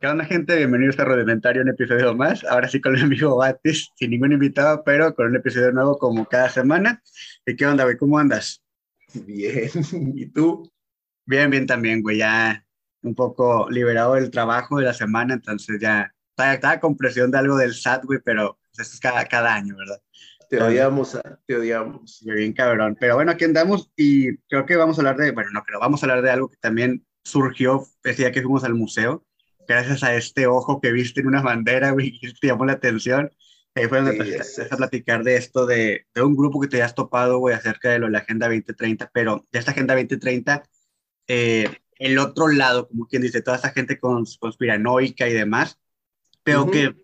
[0.00, 0.54] ¿Qué onda, gente?
[0.54, 2.44] Bienvenidos a Rudimentario, un episodio más.
[2.44, 6.24] Ahora sí con el amigo Batis, sin ningún invitado, pero con un episodio nuevo como
[6.24, 7.02] cada semana.
[7.44, 7.96] ¿Y qué onda, güey?
[7.96, 8.62] ¿Cómo andas?
[9.12, 9.68] Bien.
[10.14, 10.70] ¿Y tú?
[11.26, 12.18] Bien, bien también, güey.
[12.18, 12.64] Ya
[13.02, 17.56] un poco liberado del trabajo de la semana, entonces ya estaba, con presión de algo
[17.56, 20.00] del SAT, güey, pero pues, es cada, cada año, ¿verdad?
[20.48, 22.22] Te odiamos, te odiamos.
[22.24, 22.96] Bien cabrón.
[23.00, 26.00] Pero bueno, aquí andamos y creo que vamos a hablar de, bueno, no creo, vamos
[26.00, 29.26] a hablar de algo que también surgió ese día que fuimos al museo,
[29.68, 33.30] gracias a este ojo que viste en una bandera, güey, que te llamó la atención.
[33.74, 36.94] Ahí fue donde sí, a platicar de esto, de, de, un grupo que te has
[36.94, 40.64] topado, güey, acerca de lo de la Agenda 2030, pero de esta Agenda 2030,
[41.28, 45.78] eh, el otro lado, como quien dice, toda esta gente conspiranoica y demás,
[46.42, 46.94] pero que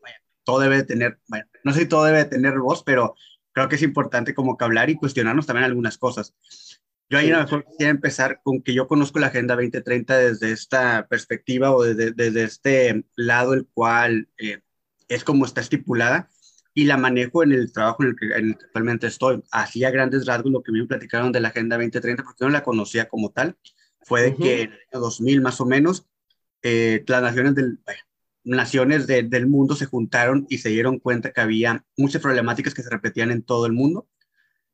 [0.42, 3.14] todo debe tener, bueno, no sé si todo debe tener voz, pero
[3.52, 6.34] creo que es importante como que hablar y cuestionarnos también algunas cosas.
[7.10, 10.52] Yo ahí a lo mejor quisiera empezar con que yo conozco la Agenda 2030 desde
[10.52, 14.60] esta perspectiva o desde, desde este lado el cual eh,
[15.08, 16.30] es como está estipulada
[16.72, 19.42] y la manejo en el trabajo en el, que, en el que actualmente estoy.
[19.50, 22.52] Así a grandes rasgos lo que me platicaron de la Agenda 2030, porque yo no
[22.52, 23.56] la conocía como tal,
[24.02, 24.42] fue de uh -huh.
[24.42, 26.06] que en el año 2000 más o menos,
[26.62, 28.00] eh, las naciones del, bueno,
[28.44, 32.82] naciones de, del mundo se juntaron y se dieron cuenta que había muchas problemáticas que
[32.82, 34.08] se repetían en todo el mundo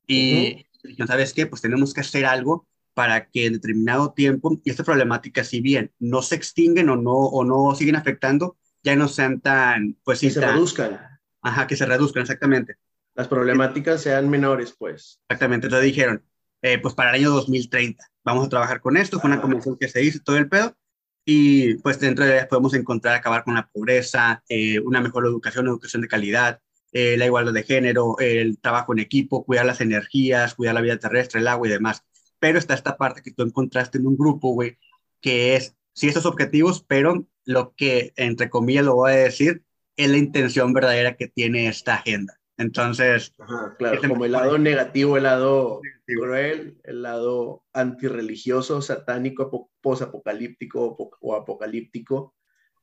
[0.06, 1.46] y uh -huh dijeron, ¿sabes qué?
[1.46, 5.92] Pues tenemos que hacer algo para que en determinado tiempo, y estas problemáticas, si bien
[5.98, 10.28] no se extinguen o no, o no siguen afectando, ya no sean tan, pues que
[10.28, 11.00] sí, se tan, reduzcan.
[11.42, 12.76] Ajá, que se reduzcan, exactamente.
[13.14, 15.20] Las problemáticas sean menores, pues.
[15.28, 16.24] Exactamente, entonces dijeron,
[16.62, 19.88] eh, pues para el año 2030 vamos a trabajar con esto, fue una convención que
[19.88, 20.76] se hizo, todo el pedo,
[21.24, 25.66] y pues dentro de ellas podemos encontrar acabar con la pobreza, eh, una mejor educación,
[25.68, 26.60] educación de calidad,
[26.92, 30.98] eh, la igualdad de género, el trabajo en equipo, cuidar las energías, cuidar la vida
[30.98, 32.04] terrestre, el agua y demás.
[32.38, 34.78] Pero está esta parte que tú encontraste en un grupo, güey,
[35.20, 39.64] que es, sí, esos objetivos, pero lo que, entre comillas, lo voy a decir,
[39.96, 42.40] es la intención verdadera que tiene esta agenda.
[42.56, 46.22] Entonces, Ajá, claro, como el lado negativo, el lado negativo.
[46.22, 52.34] cruel, el lado antirreligioso, satánico, posapocalíptico o apocalíptico,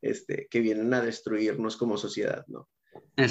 [0.02, 2.68] este, que vienen a destruirnos como sociedad, ¿no?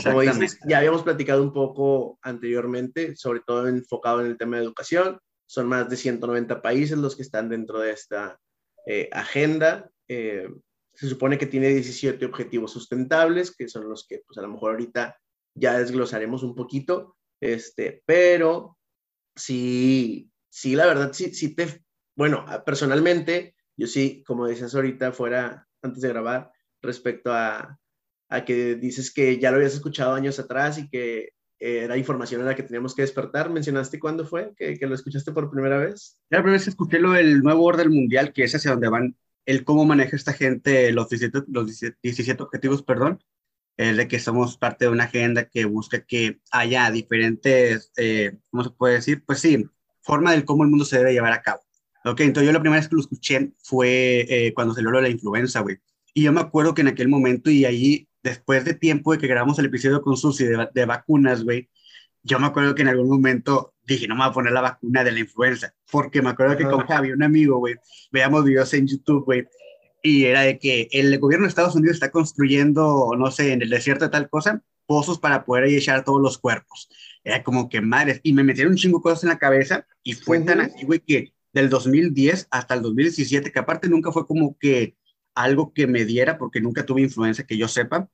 [0.04, 4.64] Como dices, ya habíamos platicado un poco anteriormente, sobre todo enfocado en el tema de
[4.64, 5.18] educación.
[5.46, 8.38] Son más de 190 países los que están dentro de esta
[8.86, 9.90] eh, agenda.
[10.08, 10.48] Eh,
[10.94, 14.72] se supone que tiene 17 objetivos sustentables, que son los que pues, a lo mejor
[14.72, 15.16] ahorita
[15.54, 17.16] ya desglosaremos un poquito.
[17.40, 18.78] Este, pero
[19.36, 21.84] sí, sí, la verdad, sí, sí te...
[22.16, 26.50] Bueno, personalmente, yo sí, como decías ahorita fuera, antes de grabar,
[26.80, 27.78] respecto a,
[28.28, 32.48] a que dices que ya lo habías escuchado años atrás y que era información en
[32.48, 33.50] la que teníamos que despertar.
[33.50, 36.18] ¿Mencionaste cuándo fue que, que lo escuchaste por primera vez?
[36.28, 39.16] La primera vez que escuché lo del nuevo orden mundial, que es hacia donde van,
[39.46, 41.66] el cómo maneja esta gente los 17, los
[42.02, 43.22] 17 objetivos, perdón,
[43.76, 48.64] el de que somos parte de una agenda que busca que haya diferentes, eh, ¿cómo
[48.64, 49.22] se puede decir?
[49.24, 49.64] Pues sí,
[50.00, 51.60] forma del cómo el mundo se debe llevar a cabo.
[52.04, 55.04] Ok, entonces yo la primera vez que lo escuché fue eh, cuando salió lo de
[55.04, 55.78] la influenza, güey.
[56.14, 59.28] Y yo me acuerdo que en aquel momento y ahí después de tiempo de que
[59.28, 61.68] grabamos el episodio con Susi de, de vacunas, güey,
[62.24, 65.04] yo me acuerdo que en algún momento dije, no me voy a poner la vacuna
[65.04, 67.76] de la influenza, porque me acuerdo que con Javi, un amigo, güey,
[68.10, 69.46] veíamos videos en YouTube, güey,
[70.02, 73.70] y era de que el gobierno de Estados Unidos está construyendo, no sé, en el
[73.70, 76.88] desierto de tal cosa, pozos para poder ahí echar todos los cuerpos.
[77.22, 80.14] Era como que madres, y me metieron un chingo de cosas en la cabeza, y
[80.14, 80.46] fue uh -huh.
[80.46, 84.96] tan así, güey, que del 2010 hasta el 2017, que aparte nunca fue como que
[85.36, 88.08] algo que me diera, porque nunca tuve influenza que yo sepa,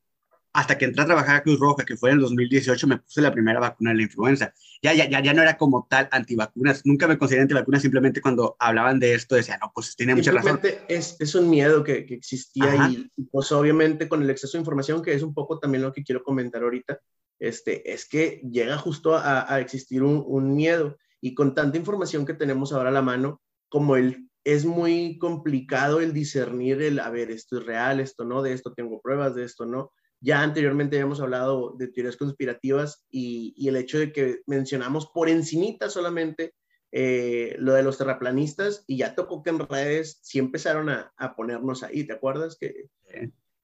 [0.52, 3.22] hasta que entré a trabajar a Cruz Roja, que fue en el 2018, me puse
[3.22, 4.52] la primera vacuna de la influenza.
[4.82, 8.56] Ya, ya, ya, ya no era como tal antivacunas, nunca me consideré antivacunas, simplemente cuando
[8.58, 10.60] hablaban de esto decía, no, pues tiene mucha razón.
[10.88, 15.02] Es, es un miedo que, que existía y pues obviamente con el exceso de información,
[15.02, 17.00] que es un poco también lo que quiero comentar ahorita,
[17.38, 22.26] este, es que llega justo a, a existir un, un miedo y con tanta información
[22.26, 27.10] que tenemos ahora a la mano, como el es muy complicado el discernir el, a
[27.10, 29.92] ver, esto es real, esto no, de esto tengo pruebas, de esto no.
[30.22, 35.28] Ya anteriormente habíamos hablado de teorías conspirativas y, y el hecho de que mencionamos por
[35.28, 36.54] encimita solamente
[36.92, 41.34] eh, lo de los terraplanistas y ya tocó que en redes sí empezaron a, a
[41.34, 42.56] ponernos ahí, ¿te acuerdas?
[42.56, 42.88] Que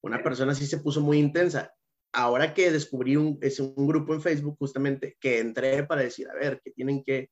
[0.00, 1.74] una persona sí se puso muy intensa.
[2.12, 6.34] Ahora que descubrí un, es un grupo en Facebook justamente que entré para decir, a
[6.34, 7.30] ver, que tienen que,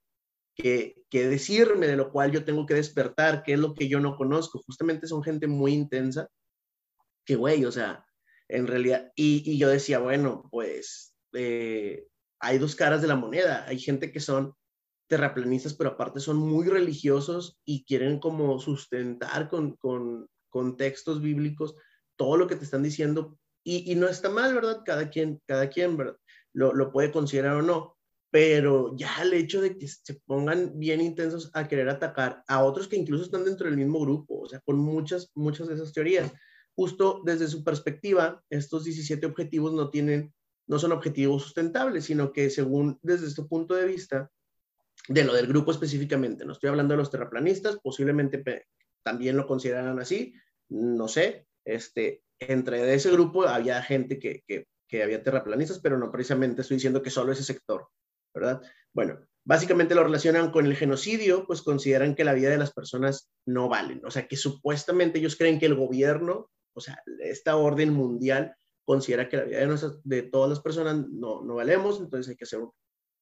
[0.54, 3.98] que, que, decirme, de lo cual yo tengo que despertar, qué es lo que yo
[3.98, 4.62] no conozco.
[4.66, 6.28] Justamente son gente muy intensa,
[7.24, 8.05] que güey, o sea,
[8.48, 12.06] en realidad, y, yo decía, bueno, pues eh,
[12.40, 13.64] hay dos caras de la moneda.
[13.66, 14.54] Hay gente que son
[15.08, 20.28] terraplanistas, pero aparte son muy religiosos y quieren como sustentar con, con,
[20.78, 21.74] textos bíblicos
[22.16, 24.80] todo lo que te están diciendo, y, no está mal, ¿verdad?
[24.86, 25.98] Cada quien, cada quien.
[26.54, 27.96] Lo, lo puede considerar o no,
[28.30, 32.88] pero ya el hecho de que se pongan bien intensos a querer atacar a otros
[32.88, 36.32] que incluso están dentro del mismo grupo, o sea, con muchas, muchas de esas teorías.
[36.76, 40.34] Justo desde su perspectiva, estos 17 objetivos no tienen,
[40.66, 44.30] no son objetivos sustentables, sino que según desde este punto de vista,
[45.08, 48.44] de lo del grupo específicamente, no estoy hablando de los terraplanistas, posiblemente
[49.02, 50.34] también lo consideran así,
[50.68, 56.10] no sé, este, entre ese grupo había gente que, que, que había terraplanistas, pero no
[56.10, 57.88] precisamente estoy diciendo que solo ese sector,
[58.34, 58.62] ¿verdad?
[58.92, 63.30] Bueno, básicamente lo relacionan con el genocidio, pues consideran que la vida de las personas
[63.46, 67.92] no valen, o sea, que supuestamente ellos creen que el gobierno, o sea, esta orden
[67.92, 72.36] mundial considera que la vida de, de todas las personas no, no valemos, entonces hay
[72.36, 72.60] que hacer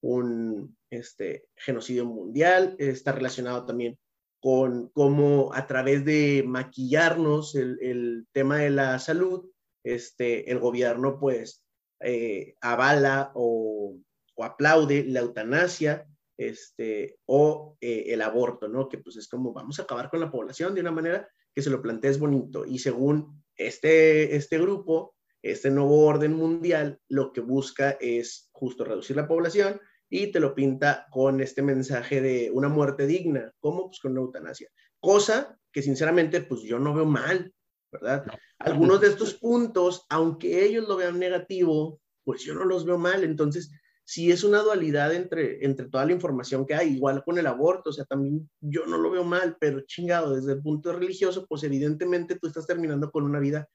[0.03, 3.99] un, este, genocidio mundial, está relacionado también
[4.41, 9.51] con cómo a través de maquillarnos el, el tema de la salud,
[9.83, 11.65] este, el gobierno pues
[12.01, 13.97] eh, avala o,
[14.35, 18.89] o, aplaude la eutanasia este, o eh, el aborto, ¿no?
[18.89, 21.71] Que pues es como vamos a acabar con la población de una manera que se
[21.71, 22.67] lo plantees bonito.
[22.67, 29.17] Y según este, este grupo, este nuevo orden mundial, lo que busca es justo reducir
[29.17, 33.89] la población y te lo pinta con este mensaje de una muerte digna, ¿cómo?
[33.89, 34.69] Pues con una eutanasia.
[35.01, 37.53] Cosa que sinceramente, pues yo no veo mal,
[37.91, 38.25] ¿verdad?
[38.59, 43.25] Algunos de estos puntos, aunque ellos lo vean negativo, pues yo no los veo mal.
[43.25, 43.71] Entonces,
[44.05, 47.91] si es una dualidad entre, entre toda la información que hay, igual con el aborto,
[47.91, 51.63] o sea, también yo no lo veo mal, pero chingado, desde el punto religioso, pues
[51.65, 53.69] evidentemente tú estás terminando con una vida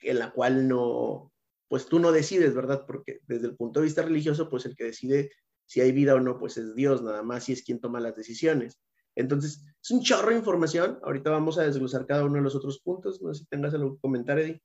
[0.00, 1.32] en la cual no,
[1.68, 2.84] pues tú no decides, ¿verdad?
[2.86, 5.30] Porque desde el punto de vista religioso, pues el que decide
[5.66, 8.16] si hay vida o no, pues es Dios nada más y es quien toma las
[8.16, 8.80] decisiones.
[9.14, 10.98] Entonces, es un chorro de información.
[11.02, 13.20] Ahorita vamos a desglosar cada uno de los otros puntos.
[13.20, 14.62] No sé si tengas algo que comentar, Eddie.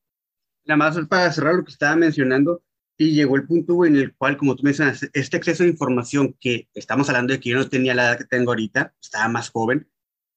[0.66, 2.64] Nada más para cerrar lo que estaba mencionando,
[2.98, 6.68] y llegó el punto en el cual, como tú mencionas, este exceso de información que
[6.74, 9.88] estamos hablando de que yo no tenía la edad que tengo ahorita, estaba más joven,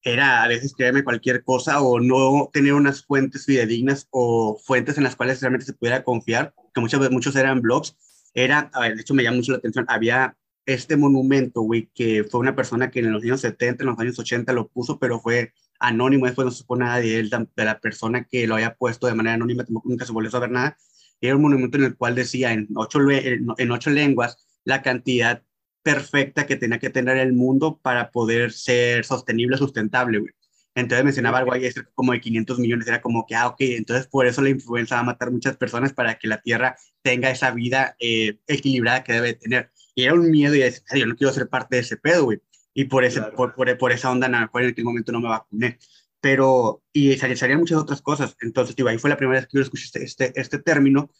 [0.01, 5.03] era a veces creerme cualquier cosa o no tener unas fuentes fidedignas o fuentes en
[5.03, 7.95] las cuales realmente se pudiera confiar, que muchas, muchos eran blogs.
[8.33, 12.23] Era, a ver, de hecho me llama mucho la atención, había este monumento, güey, que
[12.23, 15.19] fue una persona que en los años 70, en los años 80 lo puso, pero
[15.19, 18.75] fue anónimo, después no se supo nada de él, de la persona que lo había
[18.75, 20.77] puesto de manera anónima, nunca se volvió a saber nada.
[21.21, 25.43] Era un monumento en el cual decía en ocho, en ocho lenguas la cantidad
[25.81, 30.33] perfecta que tenía que tener el mundo para poder ser sostenible, sustentable, güey.
[30.75, 34.27] Entonces mencionaba algo ahí como de 500 millones, era como que, ah, ok, entonces por
[34.27, 37.95] eso la influenza va a matar muchas personas para que la Tierra tenga esa vida
[37.99, 39.71] eh, equilibrada que debe tener.
[39.95, 42.39] Y era un miedo y decía, yo no quiero ser parte de ese pedo, güey.
[42.75, 45.79] Y por, ese, por, por, esa onda, en aquel momento no me vacuné.
[46.21, 48.35] Pero, y salían muchas otras cosas.
[48.41, 51.11] Entonces, digo, ahí fue la primera vez que yo escuché este, este, este término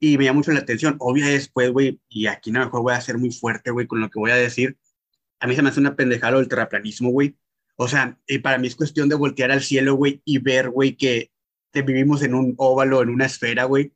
[0.00, 0.96] y me llama mucho la atención.
[1.00, 4.00] Obvio después, güey, y aquí a lo mejor voy a ser muy fuerte, güey, con
[4.00, 4.78] lo que voy a decir.
[5.40, 7.36] A mí se me hace una pendejada el terraplanismo, güey.
[7.76, 10.96] O sea, y para mí es cuestión de voltear al cielo, güey, y ver, güey,
[10.96, 11.32] que
[11.72, 13.92] vivimos en un óvalo, en una esfera, güey,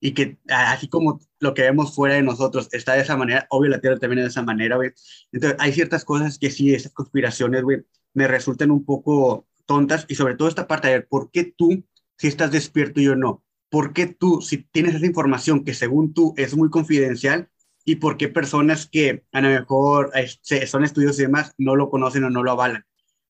[0.00, 3.70] y que así como lo que vemos fuera de nosotros está de esa manera, obvio
[3.70, 4.90] la Tierra también es de esa manera, güey.
[5.32, 7.82] Entonces, hay ciertas cosas que sí, esas conspiraciones, güey,
[8.14, 11.84] me resultan un poco tontas y sobre todo esta parte de por qué tú,
[12.16, 16.12] si estás despierto y yo no, por qué tú, si tienes esa información que según
[16.12, 17.48] tú es muy confidencial,
[17.84, 21.90] y por qué personas que a lo mejor este, son estudios y demás no lo
[21.90, 22.84] conocen o no lo avalan.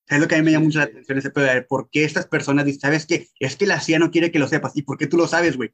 [0.06, 2.04] Es lo que a mí me llama mucho la atención ese pedo de por qué
[2.04, 3.28] estas personas dicen, ¿sabes qué?
[3.40, 4.76] Es que la CIA no quiere que lo sepas.
[4.76, 5.72] ¿Y por qué tú lo sabes, güey?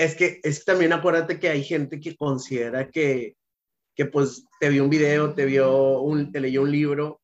[0.00, 3.36] es que, es también acuérdate que hay gente que considera que,
[3.94, 7.19] que pues te vio un video, te vio un, te leyó un libro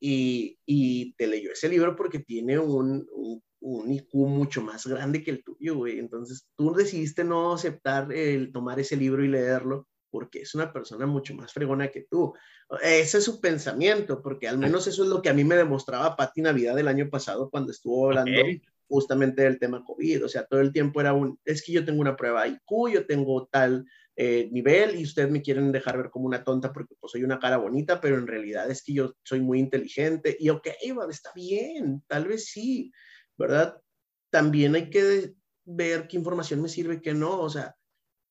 [0.00, 5.22] y, y te leyó ese libro porque tiene un, un, un, IQ mucho más grande
[5.22, 5.98] que el tuyo, güey.
[5.98, 11.06] Entonces tú decidiste no aceptar el tomar ese libro y leerlo porque es una persona
[11.06, 12.34] mucho más fregona que tú.
[12.82, 16.16] Ese es su pensamiento, porque al menos eso es lo que a mí me demostraba
[16.16, 18.40] Pati Navidad el año pasado cuando estuvo hablando
[18.88, 20.24] justamente del tema COVID.
[20.24, 23.06] O sea, todo el tiempo era un, es que yo tengo una prueba IQ, yo
[23.06, 23.84] tengo tal
[24.16, 27.38] eh, nivel y ustedes me quieren dejar ver como una tonta porque pues soy una
[27.38, 30.68] cara bonita, pero en realidad es que yo soy muy inteligente y ok,
[31.10, 32.92] está bien, tal vez sí,
[33.36, 33.80] ¿verdad?
[34.30, 37.76] También hay que ver qué información me sirve qué no, o sea,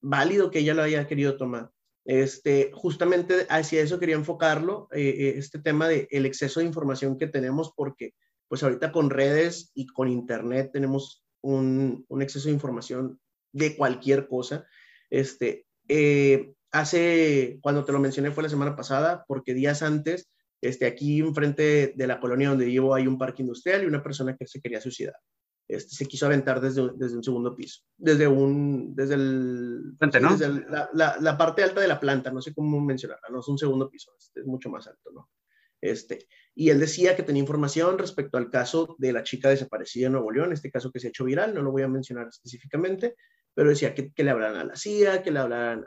[0.01, 1.71] válido que ella lo haya querido tomar.
[2.05, 7.17] Este, justamente hacia eso quería enfocarlo, eh, eh, este tema de el exceso de información
[7.17, 8.13] que tenemos, porque
[8.47, 13.19] pues ahorita con redes y con internet tenemos un, exceso de información
[13.51, 14.67] de cualquier cosa.
[15.09, 20.29] Este, eh, hace, cuando te lo mencioné fue la semana pasada, porque días antes,
[20.61, 24.35] este, aquí enfrente de la colonia donde vivo hay un parque industrial y una persona
[24.35, 25.15] que se quería suicidar.
[25.67, 31.17] este, se quiso aventar desde, desde un segundo piso, desde un, desde el, desde la,
[31.19, 34.11] la, parte alta de la planta, no sé cómo mencionarla, no es un segundo piso,
[34.17, 35.29] es mucho más alto, ¿no?
[35.81, 40.13] Este, y él decía que tenía información respecto al caso de la chica desaparecida en
[40.13, 43.15] Nuevo León, este caso que se ha hecho viral, no lo voy a mencionar específicamente,
[43.55, 45.85] pero decía que, le hablaran a la CIA, que le hablaran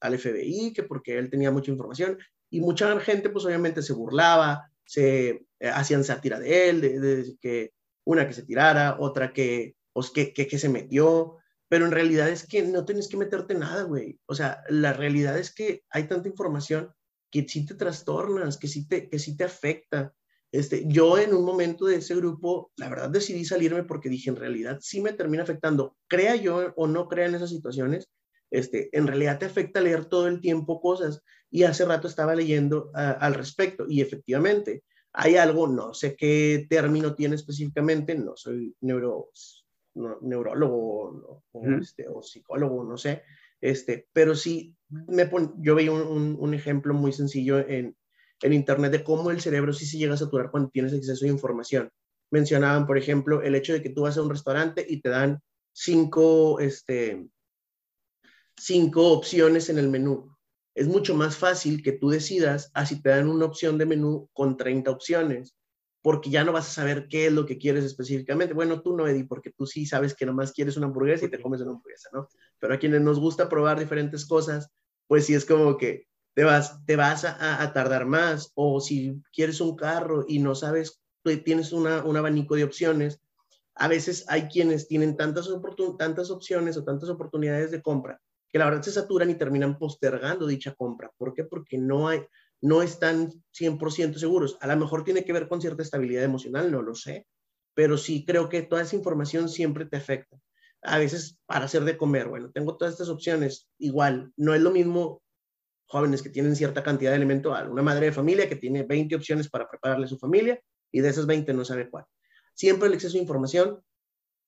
[0.00, 2.18] al FBI, que porque él tenía mucha información,
[2.50, 5.28] y mucha gente pues obviamente se burlaba, se
[5.60, 7.72] eh, hacían sátira de él, de, que
[8.04, 11.36] una que se tirara, otra que, pues, que, que, que se metió,
[11.68, 14.18] pero en realidad es que no tienes que meterte nada, güey.
[14.26, 16.92] O sea, la realidad es que hay tanta información
[17.30, 20.12] que sí te trastornas, que sí te, que sí te afecta.
[20.52, 24.36] Este, yo en un momento de ese grupo, la verdad decidí salirme porque dije, en
[24.36, 28.08] realidad sí me termina afectando, crea yo o no crea en esas situaciones,
[28.50, 31.22] este, en realidad te afecta leer todo el tiempo cosas.
[31.52, 36.66] Y hace rato estaba leyendo ah, al respecto y efectivamente hay algo, no sé qué
[36.68, 39.30] término tiene específicamente, no soy neuro,
[39.94, 43.22] neurólogo o, este, o psicólogo, no sé,
[43.60, 45.28] este, pero sí, me
[45.58, 47.96] yo veía un, un, ejemplo muy sencillo en,
[48.42, 51.30] en, Internet de cómo el cerebro sí se llega a saturar cuando tienes exceso de
[51.30, 51.90] información.
[52.30, 55.40] Mencionaban, por ejemplo, el hecho de que tú vas a un restaurante y te dan
[55.72, 57.26] cinco, este,
[58.56, 60.34] cinco opciones en el menú.
[60.74, 64.28] Es mucho más fácil que tú decidas así si te dan una opción de menú
[64.32, 65.56] con 30 opciones
[66.02, 68.54] porque ya no vas a saber qué es lo que quieres específicamente.
[68.54, 71.40] Bueno, tú no, Eddie, porque tú sí sabes que nomás quieres una hamburguesa y te
[71.40, 72.28] comes una hamburguesa, ¿no?
[72.58, 74.70] Pero a quienes nos gusta probar diferentes cosas,
[75.06, 76.06] pues sí es como que
[76.40, 78.50] te vas, te vas a, tardar más.
[78.54, 83.20] O si quieres un carro y no sabes, pues tienes una, un abanico de opciones,
[83.74, 85.50] a veces hay quienes tienen tantas,
[85.98, 88.18] tantas opciones o tantas oportunidades de compra
[88.50, 91.12] que la verdad se saturan y terminan postergando dicha compra.
[91.18, 91.44] ¿Por qué?
[91.44, 92.22] Porque no hay,
[92.62, 94.56] no están 100% seguros.
[94.62, 97.26] A lo mejor tiene que ver con cierta estabilidad emocional, no lo sé,
[97.74, 100.38] pero sí creo que toda esa información siempre te afecta.
[100.80, 104.70] A veces para hacer de comer, bueno, tengo todas estas opciones, igual, no es lo
[104.70, 105.20] mismo
[105.90, 109.50] jóvenes que tienen cierta cantidad de elementos, una madre de familia que tiene 20 opciones
[109.50, 110.60] para prepararle a su familia
[110.92, 112.04] y de esas 20 no sabe cuál.
[112.54, 113.82] Siempre el exceso de información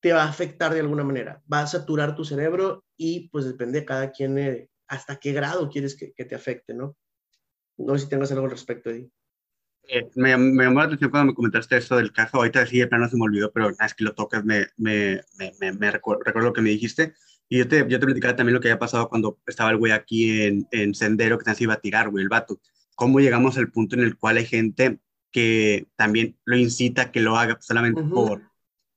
[0.00, 3.80] te va a afectar de alguna manera, va a saturar tu cerebro y pues depende
[3.80, 6.96] de cada quien eh, hasta qué grado quieres que, que te afecte, ¿no?
[7.76, 9.10] No sé si tengas algo al respecto, Eddie.
[9.88, 12.36] Eh, me, me, llamó la atención cuando me comentaste esto del caso.
[12.36, 15.20] Ahorita sí, de plano se me olvidó, pero una vez que lo tocas, me, me,
[15.38, 17.14] me, me recuerdo, recuerdo, lo que me dijiste.
[17.52, 19.92] Y yo te, yo te platicaba también lo que había pasado cuando estaba el güey
[19.92, 22.58] aquí en, en Sendero, que se iba a tirar, güey, el vato.
[22.94, 27.20] Cómo llegamos al punto en el cual hay gente que también lo incita a que
[27.20, 28.40] lo haga solamente por.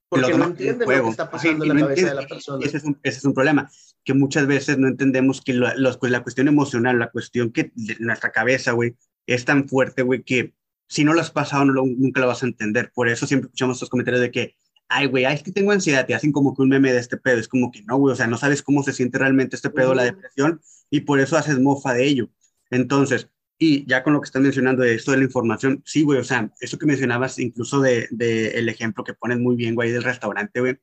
[0.07, 2.65] Porque no entiende lo que está pasando en la cabeza de la persona.
[2.65, 3.69] Ese es, un, ese es un problema
[4.05, 8.31] que muchas veces no entendemos que los, pues, la cuestión emocional, la cuestión que nuestra
[8.31, 8.95] cabeza, güey,
[9.27, 10.53] es tan fuerte, güey, que
[10.87, 12.89] si no lo has pasado, no lo, nunca lo vas a entender.
[12.95, 14.55] Por eso siempre escuchamos estos comentarios de que,
[14.87, 17.17] ay, güey, ay, es que tengo ansiedad, te hacen como que un meme de este
[17.17, 17.39] pedo.
[17.39, 19.93] Es como que no, güey, o sea, no sabes cómo se siente realmente este pedo,
[19.93, 22.29] la depresión, y por eso haces mofa de ello.
[22.69, 26.19] Entonces, y ya con lo que estás mencionando de esto de la información, sí, güey,
[26.19, 29.91] o sea, eso que mencionabas, incluso de, de el ejemplo que pones muy bien, güey,
[29.91, 30.77] del restaurante, güey,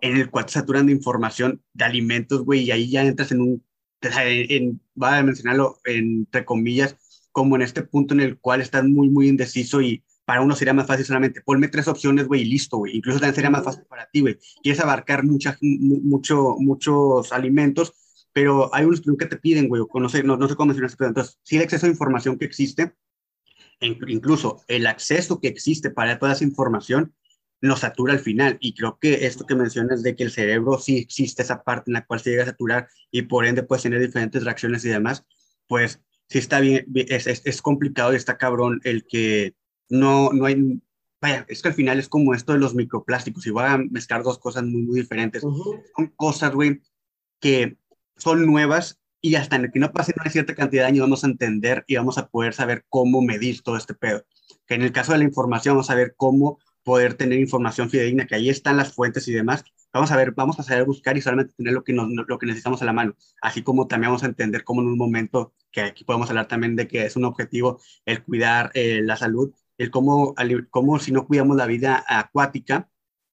[0.00, 3.40] en el cual te saturan de información de alimentos, güey, y ahí ya entras en
[3.40, 3.64] un,
[4.00, 6.96] en, va a mencionarlo entre comillas,
[7.32, 10.74] como en este punto en el cual estás muy, muy indeciso y para uno sería
[10.74, 12.94] más fácil solamente ponme tres opciones, güey, y listo, güey.
[12.94, 14.36] Incluso también sería más fácil para ti, güey.
[14.62, 15.56] Quieres abarcar mucho,
[16.58, 17.94] muchos alimentos,
[18.34, 20.94] pero hay unos que te piden, güey, o no sé, no, no sé cómo mencionar
[20.98, 22.92] pero entonces, si el exceso de información que existe,
[23.80, 27.14] incluso el acceso que existe para toda esa información,
[27.62, 28.58] nos satura al final.
[28.60, 31.94] Y creo que esto que mencionas de que el cerebro sí existe esa parte en
[31.94, 35.24] la cual se llega a saturar y por ende puedes tener diferentes reacciones y demás,
[35.66, 39.54] pues sí está bien, es, es, complicado y está cabrón el que
[39.88, 40.80] no, no hay,
[41.20, 44.22] vaya, es que al final es como esto de los microplásticos y voy a mezclar
[44.22, 45.42] dos cosas muy, muy diferentes.
[45.42, 46.80] Son cosas, güey,
[47.40, 47.76] que
[48.16, 51.24] son nuevas y hasta en el que no pase una cierta cantidad de años vamos
[51.24, 54.24] a entender y vamos a poder saber cómo medir todo este pedo.
[54.66, 58.26] Que en el caso de la información vamos a ver cómo poder tener información fidedigna,
[58.26, 59.64] que ahí están las fuentes y demás.
[59.92, 62.82] Vamos a ver, vamos a saber buscar y solamente tener lo que, lo que necesitamos
[62.82, 66.04] a la mano, así como también vamos a entender cómo en un momento, que aquí
[66.04, 70.34] podemos hablar también de que es un objetivo el cuidar eh, la salud, el cómo,
[70.70, 72.90] cómo si no cuidamos la vida acuática,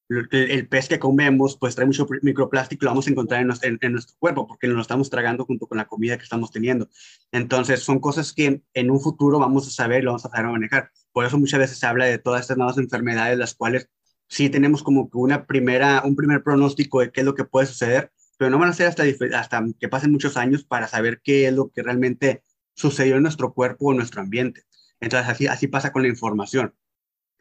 [0.09, 4.15] el, pez que comemos pues trae mucho microplástico, lo vamos a encontrar en, en, nuestro
[4.19, 6.89] cuerpo porque lo estamos tragando junto con la comida que estamos teniendo.
[7.31, 10.91] Entonces son cosas que en un futuro vamos a saber, lo vamos a saber manejar.
[11.11, 13.89] Por eso muchas veces se habla de todas estas nuevas enfermedades, las cuales
[14.27, 18.11] sí tenemos como una primera, un primer pronóstico de qué es lo que puede suceder,
[18.37, 21.53] pero no van a ser hasta, hasta que pasen muchos años para saber qué es
[21.53, 22.43] lo que realmente
[22.75, 24.63] sucedió en nuestro cuerpo o en nuestro ambiente.
[24.99, 26.73] Entonces así, así pasa con la información.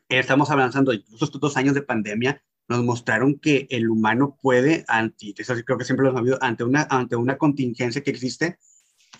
[0.08, 5.34] Estamos avanzando, incluso estos dos años de pandemia, nos mostraron que el humano puede, ante,
[5.36, 8.58] eso creo que siempre lo hemos sabido, ante una, ante una contingencia que existe,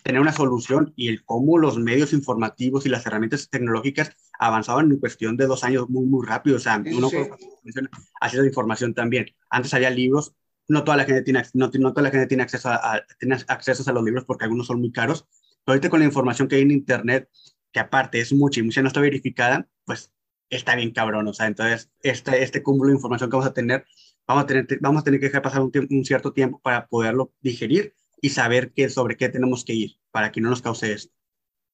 [0.03, 4.99] tener una solución y el cómo los medios informativos y las herramientas tecnológicas avanzaban en
[4.99, 6.57] cuestión de dos años muy, muy rápido.
[6.57, 7.17] O sea, uno sí.
[8.31, 9.26] sido información también.
[9.49, 10.35] Antes había libros,
[10.69, 13.88] no toda la gente tiene, no, no toda la gente tiene acceso a, tiene accesos
[13.88, 15.26] a los libros porque algunos son muy caros.
[15.64, 17.31] Pero ahorita con la información que hay en Internet,
[17.75, 20.12] que aparte es mucha y mucha no está verificada, pues
[20.49, 21.26] está bien cabrón.
[21.26, 23.85] O sea, entonces este, este cúmulo de información que vamos a tener,
[24.28, 27.33] vamos a tener, vamos a tener que dejar pasar un, un cierto tiempo para poderlo
[27.40, 31.12] digerir y saber qué, sobre qué tenemos que ir para que no nos cause esto.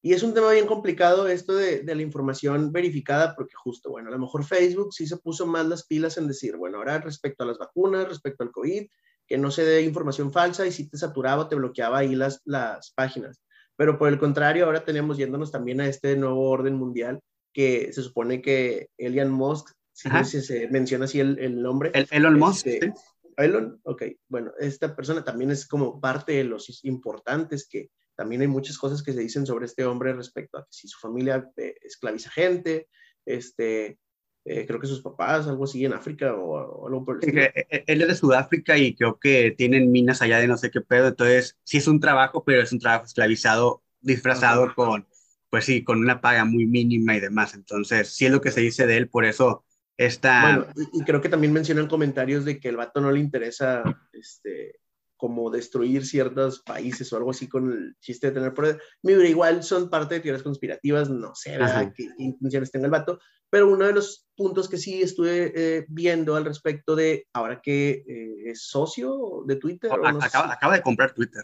[0.03, 4.09] Y es un tema bien complicado esto de, de, la información verificada, porque justo, bueno,
[4.09, 7.45] a lo mejor Facebook sí se puso más las pilas en decir, bueno, ahora respecto
[7.45, 8.87] a las vacunas, respecto al COVID,
[9.27, 12.91] que no se dé información falsa y si te saturaba, te bloqueaba ahí las, las
[12.93, 13.43] páginas.
[13.81, 17.19] Pero por el contrario, ahora tenemos yéndonos también a este nuevo orden mundial,
[17.51, 21.91] que se supone que Elon Musk, si, no si se menciona así el, el nombre.
[21.95, 22.67] El, Elon Musk.
[22.67, 22.93] Este, ¿sí?
[23.39, 28.49] Elon, ok, bueno, esta persona también es como parte de los importantes que también hay
[28.49, 31.75] muchas cosas que se dicen sobre este hombre respecto a que si su familia eh,
[31.81, 32.91] esclaviza gente,
[33.25, 33.99] este,
[34.45, 37.43] eh, creo que sus papás, algo así en África o, o algo por el estilo.
[37.87, 41.09] Él es de Sudáfrica y creo que tienen minas allá de no sé qué pedo,
[41.09, 44.75] entonces sí es un trabajo, pero es un trabajo esclavizado, disfrazado Ajá.
[44.75, 45.07] con,
[45.51, 48.61] pues sí, con una paga muy mínima y demás, entonces sí es lo que se
[48.61, 49.65] dice de él, por eso
[49.97, 50.43] esta...
[50.43, 53.83] Bueno, y, y creo que también mencionan comentarios de que el vato no le interesa,
[54.13, 54.81] este,
[55.21, 58.81] como destruir ciertos países o algo así con el chiste de tener poder.
[59.03, 61.59] Mira, igual son parte de teorías conspirativas, no sé
[61.95, 63.21] qué intenciones tenga el vato,
[63.51, 68.05] pero uno de los puntos que sí estuve eh, viendo al respecto de ahora que
[68.07, 69.91] eh, es socio de Twitter.
[69.91, 70.53] No acaba, sé.
[70.53, 71.43] acaba, de comprar Twitter.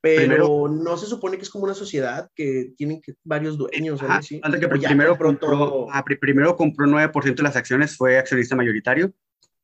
[0.00, 4.02] Pero primero, no se supone que es como una sociedad que tiene que, varios dueños.
[4.02, 4.40] Ajá, así.
[4.42, 5.46] Antes que primero, pronto...
[5.46, 9.14] compró, ah, primero compró 9% de las acciones, fue accionista mayoritario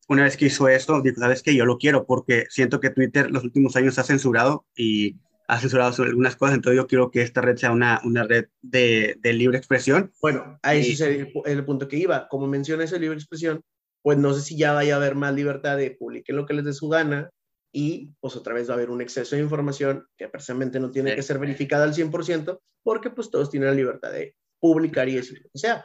[0.09, 3.31] una vez que hizo esto, dijo, sabes que yo lo quiero porque siento que Twitter
[3.31, 5.17] los últimos años ha censurado y
[5.49, 8.47] ha censurado sobre algunas cosas, entonces yo quiero que esta red sea una, una red
[8.63, 10.13] de, de libre expresión.
[10.21, 10.93] Bueno, ahí y...
[10.93, 12.29] es el, el, punto que iba.
[12.29, 13.63] Como menciona esa libre expresión,
[14.03, 16.65] pues no sé si ya vaya a haber más libertad de publiquen lo que les
[16.65, 17.31] dé su gana
[17.73, 21.11] y pues otra vez va a haber un exceso de información que precisamente no tiene
[21.11, 21.17] sí.
[21.17, 25.49] que ser verificada al 100% porque pues todos tienen la libertad de publicar y decir
[25.53, 25.85] o sea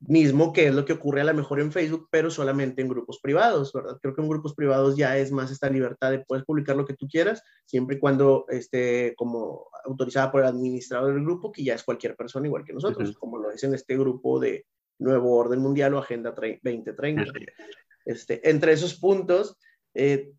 [0.00, 3.20] mismo que es lo que ocurre a lo mejor en Facebook, pero solamente en grupos
[3.20, 3.98] privados, ¿verdad?
[4.00, 6.94] Creo que en grupos privados ya es más esta libertad de puedes publicar lo que
[6.94, 11.74] tú quieras, siempre y cuando esté como autorizada por el administrador del grupo, que ya
[11.74, 13.18] es cualquier persona igual que nosotros, uh -huh.
[13.18, 14.66] como lo es en este grupo de
[14.98, 17.22] Nuevo Orden Mundial o Agenda 2030.
[17.22, 17.46] Uh -huh.
[18.06, 19.58] este, entre esos puntos
[19.94, 20.32] eh,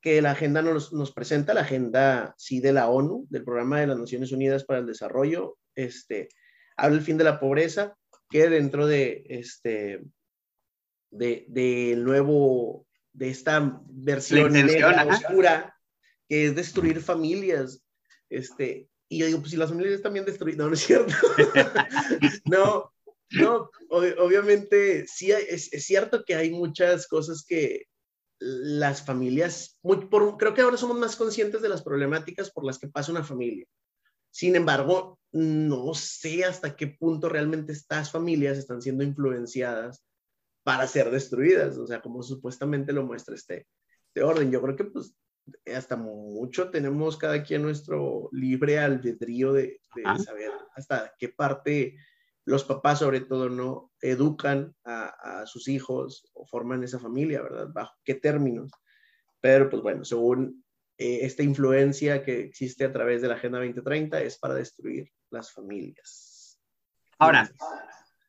[0.00, 3.86] que la agenda nos, nos, presenta, la agenda sí de la ONU, del Programa de
[3.86, 6.28] las Naciones Unidas para el Desarrollo, este,
[6.76, 7.96] habla el fin de la pobreza,
[8.34, 10.02] que dentro de este
[11.12, 15.78] de, de nuevo de esta versión negra, oscura
[16.28, 17.80] que es destruir familias
[18.28, 21.14] este y yo digo pues si las familias están bien destruidas no, no es cierto.
[22.46, 22.92] No
[23.30, 27.84] no ob obviamente sí es, es, cierto que hay muchas cosas que
[28.40, 32.80] las familias muy, por, creo que ahora somos más conscientes de las problemáticas por las
[32.80, 33.64] que pasa una familia
[34.34, 40.04] sin embargo, no sé hasta qué punto realmente estas familias están siendo influenciadas
[40.64, 43.68] para ser destruidas, o sea, como supuestamente lo muestra este,
[44.08, 44.50] este orden.
[44.50, 45.16] Yo creo que pues
[45.72, 50.18] hasta mucho tenemos cada quien nuestro libre albedrío de, de ah.
[50.18, 51.96] saber hasta qué parte
[52.44, 57.68] los papás sobre todo no educan a, a, sus hijos o forman esa familia, ¿verdad?
[57.72, 58.72] Bajo qué términos.
[59.40, 60.63] Pero pues bueno, según
[60.98, 65.52] eh, esta influencia que existe a través de la Agenda 2030 es para destruir las
[65.52, 66.58] familias.
[67.18, 67.50] Ahora,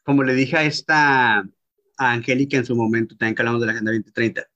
[0.04, 1.47] como le dije a esta
[1.97, 4.47] a Angélica en su momento, también que hablamos de la Agenda 2030,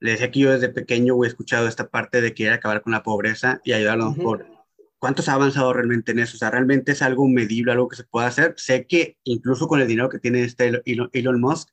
[0.00, 3.02] le decía que yo desde pequeño he escuchado esta parte de querer acabar con la
[3.02, 4.42] pobreza y ayudar a lo mejor.
[4.42, 4.62] Uh -huh.
[4.98, 6.36] ¿Cuánto se ha avanzado realmente en eso?
[6.36, 8.54] O sea, ¿realmente es algo medible, algo que se puede hacer?
[8.56, 11.70] Sé que incluso con el dinero que tiene este Elon Musk,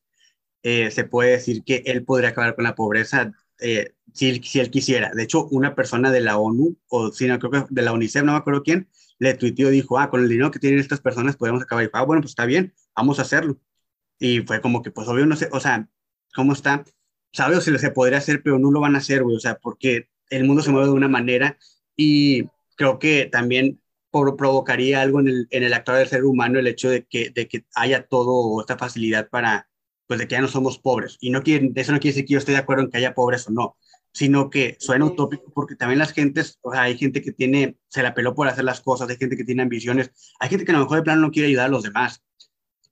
[0.64, 4.70] eh, se puede decir que él podría acabar con la pobreza eh, si, si, él
[4.72, 5.12] quisiera.
[5.14, 8.24] De hecho, una persona de la ONU, o si no, creo que de la UNICEF,
[8.24, 11.36] no me acuerdo quién, le tuiteó, dijo, ah, con el dinero que tienen estas personas
[11.36, 11.84] podemos acabar.
[11.84, 13.60] Y dijo, ah, bueno, pues está bien, vamos a hacerlo.
[14.20, 15.88] Y fue como que, pues obvio, no sé, o sea,
[16.36, 16.84] ¿cómo está?
[17.34, 19.56] Sabe o si se podría hacer, pero no lo van a hacer, güey, o sea,
[19.60, 21.58] porque el mundo se mueve de una manera
[21.96, 22.46] y
[22.76, 26.68] creo que también por, provocaría algo en el, en el actuar del ser humano el
[26.68, 29.70] hecho de que, de que haya todo esta facilidad para,
[30.08, 31.18] pues de que ya no somos pobres.
[31.22, 33.14] Y no quiere, eso no quiere decir que yo esté de acuerdo en que haya
[33.14, 33.78] pobres o no,
[34.12, 38.04] sino que suena utópico porque también las gentes, o sea, hay gente que tiene, se
[38.04, 40.76] la peló por hacer las cosas, hay gente que tiene ambiciones, hay gente que a
[40.76, 42.24] lo mejor de plano no quiere ayudar a los demás.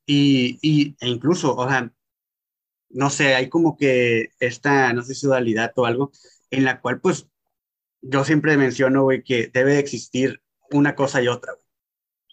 [0.06, 1.92] Y, y e incluso, o sea,
[2.90, 6.12] no sé, hay como que esta, no sé si dualidad o algo,
[6.50, 7.28] en la cual pues
[8.02, 11.54] yo siempre menciono, güey, que debe de existir una cosa y otra.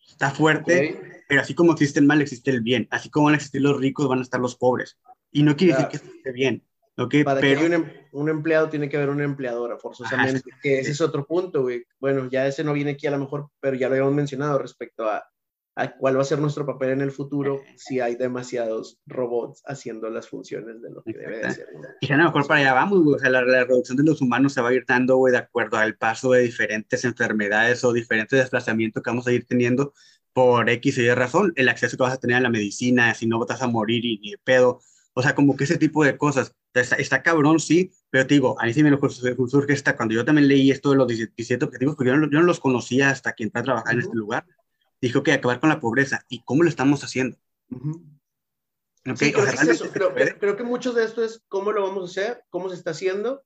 [0.08, 2.86] Está fuerte, pero así como existe el mal, existe el bien.
[2.90, 4.98] Así como van a existir los ricos, van a estar los pobres.
[5.32, 6.62] Y no quiere decir que esté bien.
[6.96, 10.48] Okay, Para que haya em, un, empleado tiene que haber una empleadora, forzosamente.
[10.62, 11.84] que ese es otro punto, güey.
[11.98, 15.10] Bueno, ya ese no viene aquí a lo mejor, pero ya lo habíamos mencionado respecto
[15.10, 15.24] a
[15.98, 20.28] cuál va a ser nuestro papel en el futuro si hay demasiados robots haciendo las
[20.28, 21.66] funciones de lo que debe de ser.
[22.00, 24.60] Y a lo mejor para allá vamos, O sea, la, reducción de los humanos se
[24.60, 29.02] va a ir dando, güey, de acuerdo al paso de diferentes enfermedades o diferentes desplazamientos
[29.02, 29.92] que vamos a ir teniendo
[30.32, 31.52] por X y Y razón.
[31.56, 34.18] El acceso que vas a tener a la medicina, si no vas a morir y
[34.18, 34.80] ni de pedo.
[35.12, 36.54] O sea, como que ese tipo de cosas.
[36.74, 40.24] Está, está, cabrón, sí, pero te digo, a mí sí me surge esta, cuando yo
[40.24, 43.32] también leí esto de los 17 objetivos, porque yo no, yo no los conocía hasta
[43.32, 44.44] que entré a trabajar en este lugar
[45.04, 46.24] dijo que acabar con la pobreza.
[46.28, 47.36] ¿Y cómo lo estamos haciendo?
[50.38, 53.44] creo, que mucho de esto es cómo lo vamos a hacer, cómo se está haciendo.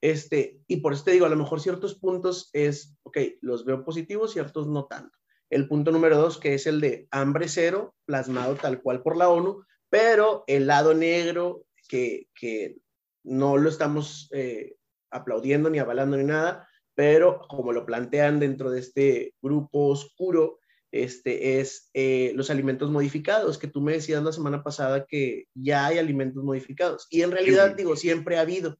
[0.00, 3.84] Este, y por eso te digo, a lo mejor ciertos puntos es, ok, los veo
[3.84, 5.18] positivos, ciertos no tanto.
[5.50, 9.28] El punto número dos, que es el de hambre cero, plasmado tal cual por la
[9.28, 12.78] ONU, pero el lado negro, que, que
[13.24, 14.76] no lo estamos eh,
[15.10, 20.60] aplaudiendo ni avalando ni nada, pero como lo plantean dentro de este grupo oscuro,
[20.92, 25.86] este, es eh, los alimentos modificados, que tú me decías la semana pasada que ya
[25.86, 27.08] hay alimentos modificados.
[27.10, 28.78] Y en realidad, digo, siempre ha habido,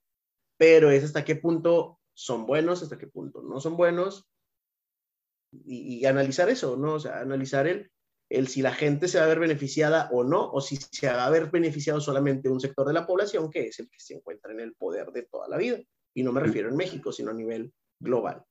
[0.56, 4.28] pero es hasta qué punto son buenos, hasta qué punto no son buenos.
[5.64, 6.94] Y, analizar eso, ¿no?
[6.94, 7.90] O sea, analizar el,
[8.30, 11.26] el si la gente se va a ver beneficiada o no, o si se va
[11.26, 14.52] a ver beneficiado solamente un sector de la población que es el que se encuentra
[14.52, 15.78] en el poder de toda la vida.
[16.14, 18.44] Y no me refiero en México, sino a nivel global.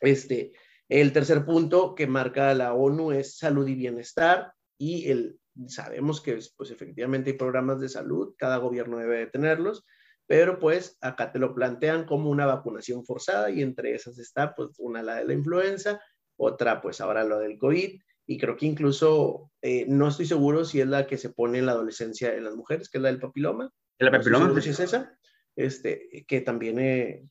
[0.00, 0.52] Este,
[0.88, 6.38] el tercer punto que marca la ONU es salud y bienestar y el, sabemos que
[6.56, 9.84] pues efectivamente hay programas de salud, cada gobierno debe de tenerlos,
[10.26, 14.78] pero pues acá te lo plantean como una vacunación forzada y entre esas está pues
[14.78, 16.00] una la de la influenza,
[16.38, 20.80] otra pues ahora lo del COVID y creo que incluso eh, no estoy seguro si
[20.80, 23.20] es la que se pone en la adolescencia en las mujeres, que es la del
[23.20, 23.70] papiloma.
[23.98, 24.48] ¿El papiloma?
[24.48, 25.18] No si es esa,
[25.56, 27.26] este, que también eh,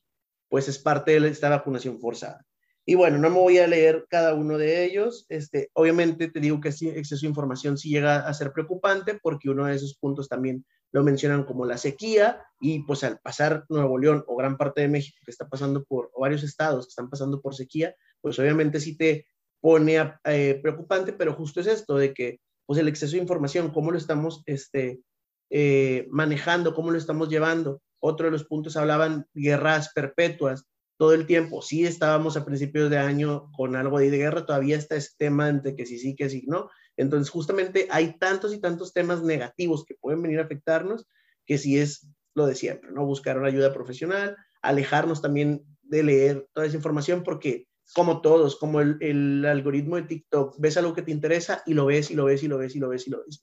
[0.48, 2.44] pues es parte de esta vacunación forzada.
[2.90, 5.26] Y bueno, no me voy a leer cada uno de ellos.
[5.28, 9.50] Este, obviamente te digo que sí, exceso de información sí llega a ser preocupante porque
[9.50, 13.98] uno de esos puntos también lo mencionan como la sequía y pues al pasar Nuevo
[13.98, 17.42] León o gran parte de México que está pasando por, varios estados que están pasando
[17.42, 19.26] por sequía, pues obviamente sí te
[19.60, 23.90] pone eh, preocupante, pero justo es esto de que pues el exceso de información, cómo
[23.90, 25.02] lo estamos este,
[25.50, 27.82] eh, manejando, cómo lo estamos llevando.
[28.00, 30.64] Otro de los puntos hablaban guerras perpetuas,
[30.98, 31.62] todo el tiempo.
[31.62, 35.74] Sí estábamos a principios de año con algo de guerra, todavía está este tema entre
[35.74, 36.68] que sí, sí, que sí, no.
[36.96, 41.06] Entonces, justamente hay tantos y tantos temas negativos que pueden venir a afectarnos,
[41.46, 43.06] que sí es lo de siempre, ¿no?
[43.06, 48.80] Buscar una ayuda profesional, alejarnos también de leer toda esa información, porque como todos, como
[48.80, 52.24] el, el algoritmo de TikTok, ves algo que te interesa y lo ves y lo
[52.24, 53.40] ves y lo ves y lo ves y lo ves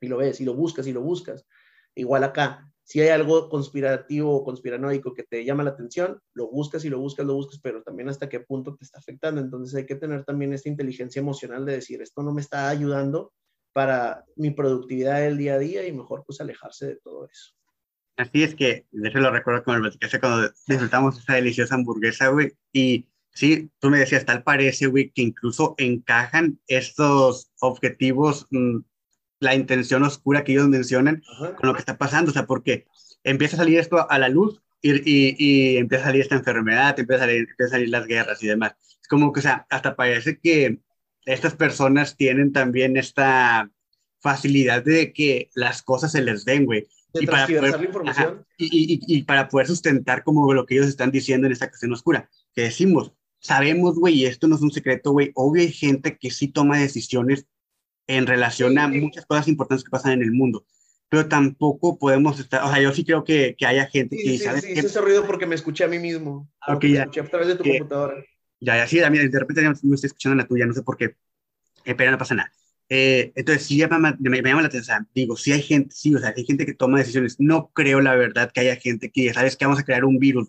[0.00, 1.46] y lo ves y lo buscas y lo buscas.
[1.94, 6.84] Igual acá, si hay algo conspirativo o conspiranoico que te llama la atención, lo buscas
[6.84, 9.40] y lo buscas, lo buscas, pero también hasta qué punto te está afectando.
[9.40, 13.32] Entonces hay que tener también esta inteligencia emocional de decir, esto no me está ayudando
[13.72, 17.54] para mi productividad del día a día y mejor pues alejarse de todo eso.
[18.16, 22.52] Así es que, de hecho lo recuerdo como el cuando disfrutamos esa deliciosa hamburguesa, güey,
[22.72, 28.78] y sí, tú me decías, tal parece, güey, que incluso encajan estos objetivos mm,
[29.40, 32.86] la intención oscura que ellos mencionan con lo que está pasando, o sea, porque
[33.24, 36.98] empieza a salir esto a la luz y, y, y empieza a salir esta enfermedad,
[36.98, 38.74] empieza a salir, empieza a salir las guerras y demás.
[39.00, 40.78] Es como que, o sea, hasta parece que
[41.24, 43.70] estas personas tienen también esta
[44.20, 46.86] facilidad de que las cosas se les den, güey.
[47.14, 51.52] Y para, poder, y, y, para poder sustentar como lo que ellos están diciendo en
[51.52, 55.62] esta cuestión oscura, que decimos, sabemos, güey, y esto no es un secreto, güey, obvio
[55.62, 57.46] hay gente que sí toma decisiones
[58.06, 60.64] en relación a muchas cosas importantes que pasan en el mundo.
[61.08, 64.22] Pero tampoco podemos estar, o sea, yo sí creo que, que haya gente que...
[64.22, 66.50] Sí, ¿sabes sí, ese ruido porque me escuché a mí mismo.
[66.66, 67.02] Ok, ya.
[67.02, 68.24] escuché a través de tu computadora.
[68.58, 71.14] Ya, ya, sí, de repente ya me estoy escuchando la tuya, no sé por qué.
[71.84, 72.52] Eh, pero no pasa nada.
[72.88, 73.82] Eh, entonces, sí,
[74.18, 75.08] me, me, llama la atención.
[75.14, 77.36] Digo, sí hay gente, sí, o sea, hay gente que toma decisiones.
[77.38, 80.48] No creo, la verdad, que haya gente que, ¿sabes que Vamos a crear un virus,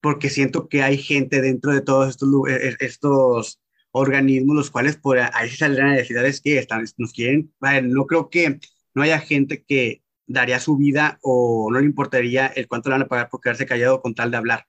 [0.00, 3.60] porque siento que hay gente dentro de todos estos, eh, estos
[3.96, 7.52] organismos los cuales por ahí saldrán necesidades que están, nos quieren,
[7.84, 8.60] no creo que
[8.94, 13.02] no haya gente que daría su vida o no le importaría el cuánto le van
[13.02, 14.66] a pagar por quedarse callado con tal de hablar.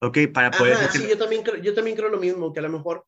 [0.00, 0.18] ¿Ok?
[0.34, 0.76] Para poder...
[0.90, 3.06] sí, yo también, creo, yo también creo lo mismo, que a lo mejor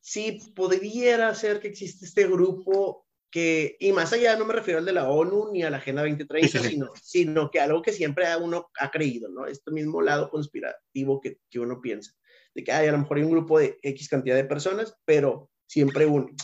[0.00, 4.86] sí podría ser que existe este grupo que, y más allá no me refiero al
[4.86, 8.70] de la ONU ni a la Agenda 2030, Sino, sino que algo que siempre uno
[8.80, 9.46] ha creído, ¿no?
[9.46, 12.14] Este mismo lado conspirativo que, que uno piensa,
[12.58, 15.48] de que hay a lo mejor hay un grupo de X cantidad de personas, pero
[15.68, 16.34] siempre un,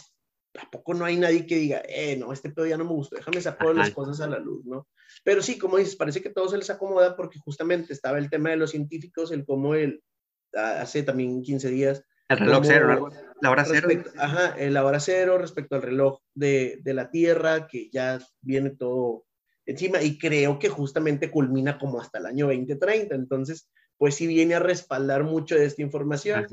[0.52, 3.40] tampoco no hay nadie que diga, eh, no, este pedo ya no me gusta, déjame
[3.40, 4.86] sacar las cosas a la luz, ¿no?
[5.24, 8.50] Pero sí, como dices, parece que todo se les acomoda porque justamente estaba el tema
[8.50, 10.04] de los científicos, el cómo el,
[10.52, 12.04] hace también 15 días.
[12.28, 13.88] El reloj cero, la hora cero.
[14.16, 19.24] Ajá, la hora cero respecto al reloj de, de la Tierra, que ya viene todo
[19.66, 23.16] encima y creo que justamente culmina como hasta el año 2030.
[23.16, 26.46] Entonces, pues sí viene a respaldar mucho de esta información.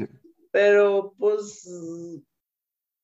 [0.51, 1.67] Pero pues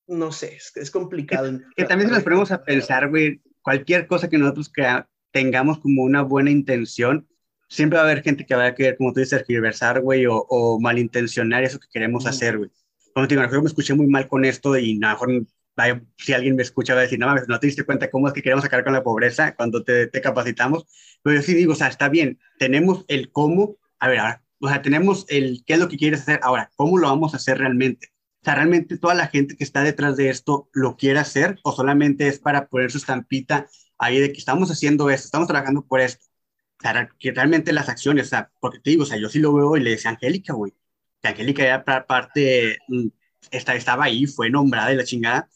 [0.08, 1.60] no sé, es, complicado.
[1.76, 4.72] Que, también si nos ponemos a pensar, güey, cualquier cosa que nosotros
[5.32, 7.28] tengamos como una buena intención,
[7.68, 10.38] siempre va a haber gente que va a querer, como tú dices, reversar, güey, o,
[10.38, 12.70] o, malintencionar eso que queremos hacer, güey.
[13.14, 15.48] Como te digo, yo me escuché muy mal con esto y a lo mejor
[16.18, 18.34] si alguien me escucha va a decir, no mames, no te diste cuenta cómo es
[18.34, 20.86] que queremos sacar con la pobreza cuando te, te capacitamos.
[21.22, 24.68] Pero yo sí digo, o sea, está bien, tenemos el cómo, a ver, ahora, o
[24.70, 27.58] sea, tenemos el qué es lo que quieres hacer, ahora, ¿cómo lo vamos a hacer
[27.60, 28.12] realmente?
[28.48, 32.28] sea, ¿realmente toda la gente que está detrás de esto lo quiere hacer o solamente
[32.28, 36.26] es para poner su estampita ahí de que estamos haciendo esto, estamos trabajando por esto?
[36.80, 39.40] O sea, que realmente las acciones, o sea, porque te digo, o sea, yo sí
[39.40, 40.74] lo veo y le decía Angélica, güey,
[41.22, 43.08] que Angélica era parte, mm,
[43.52, 45.50] esta, estaba ahí, fue nombrada y la chingada,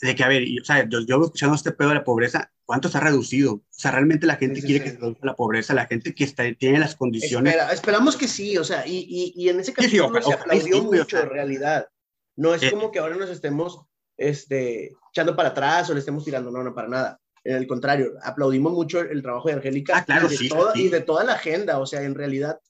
[0.00, 2.88] de que, a ver, o sea, yo, yo escuchando este pedo de la pobreza, ¿cuánto
[2.88, 3.54] se ha reducido?
[3.54, 6.44] O sea, realmente la gente quiere que se reduzca la pobreza, la gente que está,
[6.54, 7.56] tiene las condiciones.
[7.72, 11.30] esperamos que sí, o sea, y, y, y en ese caso se aplaudió mucho, en
[11.30, 11.88] realidad.
[12.36, 13.80] No es eh, como que ahora nos estemos
[14.16, 17.20] este, echando para atrás o le estemos tirando, no, no, para nada.
[17.42, 20.72] En el contrario, aplaudimos mucho el, trabajo de Angélica ah, claro, y, de sí, toda,
[20.76, 21.80] y de toda la agenda.
[21.80, 22.60] O sea, en realidad,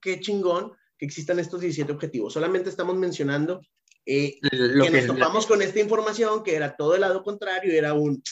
[0.00, 2.32] qué chingón que existan estos 17 objetivos.
[2.32, 3.60] Solamente estamos mencionando
[4.06, 7.92] eh, Lo que, nos topamos con esta información, que era todo el lado contrario, era
[7.92, 8.22] un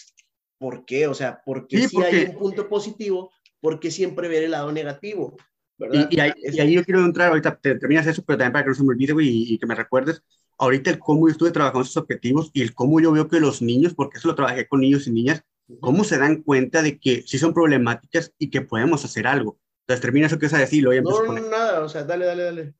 [0.59, 1.07] ¿por qué?
[1.07, 3.31] O sea, ¿por qué si hay un punto positivo?
[3.61, 5.37] ¿Por qué siempre ver el lado negativo?
[5.79, 6.09] ¿verdad?
[6.11, 8.75] Y, ahí, y, ahí, yo quiero entrar, ahorita terminas eso, pero también para que no
[8.75, 10.23] se me olvide, y, y que me recuerdes,
[10.59, 13.63] ahorita el cómo yo estuve trabajando esos objetivos y el cómo yo veo que los
[13.63, 15.45] niños, porque eso lo trabajé con niños y niñas,
[15.81, 19.59] cómo se dan cuenta de que sí son problemáticas y que podemos hacer algo.
[19.83, 20.93] Entonces, termina eso que es a decirlo.
[21.03, 22.75] No, no, nada, o sea, dale, dale, dale.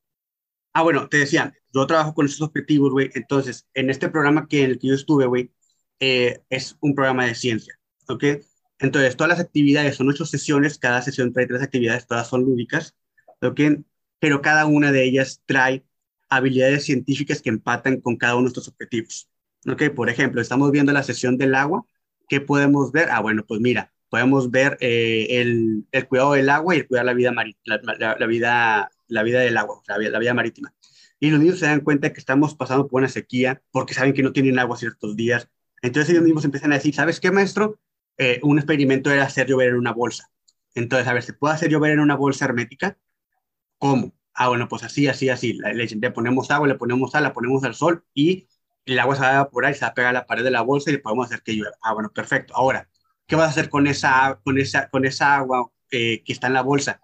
[0.73, 3.09] Ah, bueno, te decía, yo trabajo con esos objetivos, güey.
[3.15, 5.51] Entonces, en este programa que, en el que yo estuve, güey,
[5.99, 8.23] eh, es un programa de ciencia, ¿ok?
[8.79, 12.95] Entonces, todas las actividades son ocho sesiones, cada sesión trae tres actividades, todas son lúdicas,
[13.41, 13.59] ¿ok?
[14.19, 15.83] Pero cada una de ellas trae
[16.29, 19.29] habilidades científicas que empatan con cada uno de estos objetivos.
[19.67, 19.89] ¿Ok?
[19.95, 21.85] Por ejemplo, estamos viendo la sesión del agua.
[22.29, 23.09] ¿Qué podemos ver?
[23.11, 27.05] Ah, bueno, pues mira, podemos ver eh, el, el, cuidado del agua y el cuidar
[27.05, 27.33] la vida,
[27.63, 30.73] la, la, vida, la vida del agua, la, la vida marítima.
[31.19, 34.23] Y los niños se dan cuenta que estamos pasando por una sequía porque saben que
[34.23, 35.49] no tienen agua ciertos días.
[35.81, 37.79] Entonces ellos mismos empiezan a decir, ¿sabes qué, maestro?
[38.17, 40.29] Eh, un experimento era hacer llover en una bolsa.
[40.75, 42.97] Entonces, a ver, ¿se puede hacer llover en una bolsa hermética?
[43.77, 44.13] ¿Cómo?
[44.39, 47.63] ah, bueno, pues así, así, así, le, le, ponemos agua, le ponemos sal, la ponemos
[47.65, 48.47] al sol y
[48.85, 50.51] el agua se va a evaporar y se va a pegar a la pared de
[50.51, 51.75] la bolsa y le podemos hacer que llueva.
[51.81, 52.55] Ah, bueno, perfecto.
[52.55, 52.89] Ahora,
[53.27, 56.53] ¿qué vas a hacer con esa, con esa, con esa agua eh, que está en
[56.53, 57.01] la bolsa?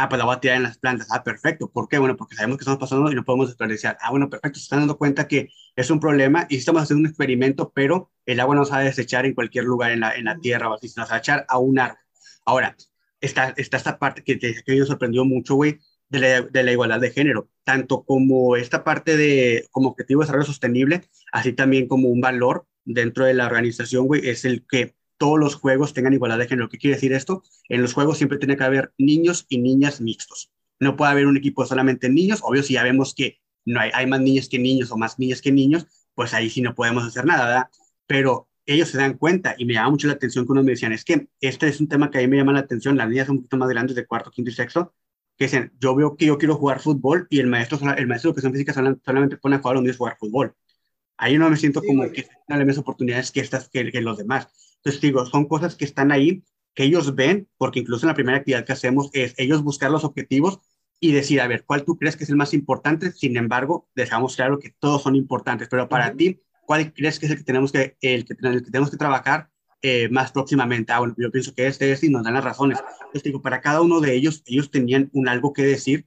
[0.00, 1.08] Ah, pues la voy a tirar en las plantas.
[1.10, 1.70] Ah, perfecto.
[1.72, 1.98] ¿Por qué?
[1.98, 3.98] Bueno, porque sabemos que estamos pasando y no podemos desperdiciar.
[4.00, 4.60] Ah, bueno, perfecto.
[4.60, 8.38] Se están dando cuenta que es un problema y estamos haciendo un experimento, pero el
[8.38, 10.74] agua no se va a desechar en cualquier lugar en la, en la tierra o
[10.74, 11.98] así, se va a echar a un árbol.
[12.44, 12.76] Ahora,
[13.20, 17.10] está, está esta parte que, te, que me sorprendió mucho, güey, de la, igualdad de
[17.10, 22.20] género, tanto como esta parte de como objetivo de desarrollo sostenible, así también como un
[22.20, 26.48] valor dentro de la organización, güey, es el que todos los juegos tengan igualdad de
[26.48, 26.68] género.
[26.68, 27.42] ¿Qué quiere decir esto?
[27.68, 30.50] En los juegos siempre tiene que haber niños y niñas mixtos.
[30.80, 32.40] No puede haber un equipo solamente niños.
[32.42, 35.42] Obvio, si ya vemos que no hay, hay más niñas que niños o más niñas
[35.42, 37.68] que niños, pues ahí sí no podemos hacer nada, ¿verdad?
[38.06, 41.04] Pero ellos se dan cuenta y me llama mucho la atención cuando me decían, es
[41.04, 43.36] que este es un tema que a mí me llama la atención, las niñas son
[43.36, 44.94] un poquito más grandes de cuarto, quinto y sexto,
[45.38, 48.32] que dicen, yo veo que yo quiero jugar fútbol y el maestro, el maestro de
[48.32, 50.54] educación física solamente pone a jugar a los niños jugar fútbol.
[51.16, 54.18] Ahí no me siento como que tienen las mismas oportunidades que estas que, que, los
[54.18, 54.48] demás.
[54.78, 58.38] Entonces digo, son cosas que están ahí, que ellos ven, porque incluso en la primera
[58.38, 60.60] actividad que hacemos es ellos buscar los objetivos
[61.00, 63.12] y decir, a ver, ¿cuál tú crees que es el más importante?
[63.12, 67.32] Sin embargo, dejamos claro que todos son importantes, pero para ti, ¿cuál crees que es
[67.32, 70.92] el que tenemos que, el que, el que tenemos que trabajar eh, más próximamente.
[70.92, 72.78] Ah, bueno, yo pienso que este, es y nos dan las razones.
[72.78, 76.06] Entonces digo, para cada uno de ellos, ellos tenían un algo que decir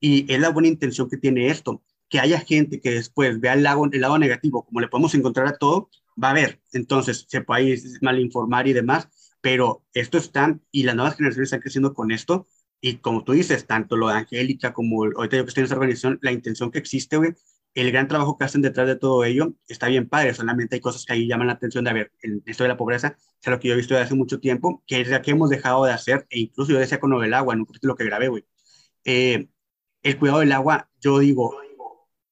[0.00, 1.82] y es la buena intención que tiene esto.
[2.10, 5.46] Que haya gente que después vea el lado, el lado negativo, como le podemos encontrar
[5.48, 5.88] a todo,
[6.22, 6.60] va a ver.
[6.72, 9.08] Entonces se puede mal informar y demás,
[9.40, 12.46] pero esto están, y las nuevas generaciones están creciendo con esto,
[12.80, 15.74] y como tú dices, tanto lo de Angélica como ahorita yo que estoy en esa
[15.74, 17.34] organización, la intención que existe, güey,
[17.74, 21.04] el gran trabajo que hacen detrás de todo ello está bien padre, solamente hay cosas
[21.04, 23.60] que ahí llaman la atención de, a ver, en esto de la pobreza, es lo
[23.60, 25.92] que yo he visto desde hace mucho tiempo, que es lo que hemos dejado de
[25.92, 28.44] hacer, e incluso yo decía con lo del agua, en un lo que grabé, güey.
[29.04, 29.48] Eh,
[30.02, 31.56] el cuidado del agua, yo digo,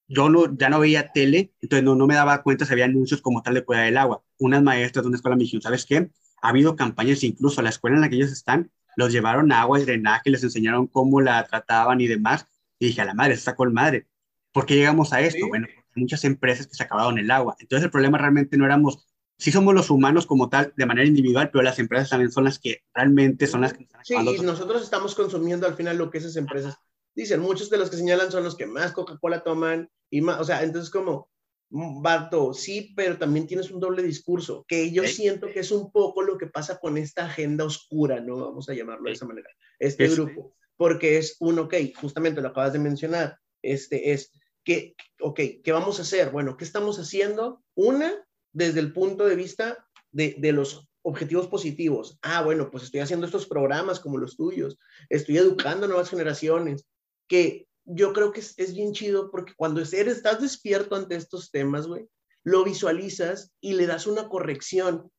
[0.07, 3.21] yo no, ya no veía tele, entonces no, no me daba cuenta si había anuncios
[3.21, 4.23] como tal de cuidar del agua.
[4.37, 6.11] Unas maestras de una escuela me dijeron, ¿sabes qué?
[6.41, 9.61] Ha habido campañas, incluso a la escuela en la que ellos están, los llevaron a
[9.61, 12.47] agua y drenaje, les enseñaron cómo la trataban y demás.
[12.79, 14.07] Y dije, a la madre, está con madre.
[14.51, 15.47] ¿Por qué llegamos a esto?
[15.47, 17.55] Bueno, muchas empresas que se acabaron el agua.
[17.59, 19.05] Entonces el problema realmente no éramos,
[19.37, 22.59] sí somos los humanos como tal de manera individual, pero las empresas también son las
[22.59, 26.19] que realmente son las que están Sí, y nosotros estamos consumiendo al final lo que
[26.19, 26.77] esas empresas
[27.15, 27.39] dicen.
[27.39, 30.63] Muchos de los que señalan son los que más Coca-Cola toman y más, o sea,
[30.63, 31.29] entonces como,
[31.69, 35.91] mm, Barto, sí, pero también tienes un doble discurso, que yo siento que es un
[35.91, 38.37] poco lo que pasa con esta agenda oscura, ¿no?
[38.37, 39.49] Vamos a llamarlo de esa manera,
[39.79, 44.31] este grupo, porque es un, ok, justamente lo acabas de mencionar, este es
[44.63, 46.31] ¿qué, ok, ¿qué vamos a hacer?
[46.31, 47.63] Bueno, ¿qué estamos haciendo?
[47.75, 48.13] Una,
[48.51, 52.17] desde el punto de vista de, de los objetivos positivos.
[52.23, 54.77] Ah, bueno, pues estoy haciendo estos programas como los tuyos,
[55.09, 56.87] estoy educando a nuevas generaciones,
[57.27, 61.51] que yo creo que es, es bien chido porque cuando eres, estás despierto ante estos
[61.51, 62.07] temas, güey,
[62.43, 65.11] lo visualizas y le das una corrección.